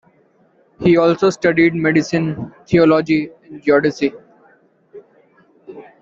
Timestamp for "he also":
0.79-1.29